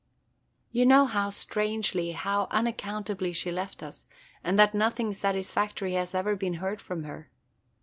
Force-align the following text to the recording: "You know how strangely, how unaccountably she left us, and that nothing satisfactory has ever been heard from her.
"You 0.71 0.87
know 0.87 1.05
how 1.05 1.29
strangely, 1.29 2.13
how 2.13 2.47
unaccountably 2.49 3.33
she 3.33 3.51
left 3.51 3.83
us, 3.83 4.07
and 4.43 4.57
that 4.57 4.73
nothing 4.73 5.13
satisfactory 5.13 5.93
has 5.93 6.15
ever 6.15 6.35
been 6.35 6.55
heard 6.55 6.81
from 6.81 7.03
her. 7.03 7.29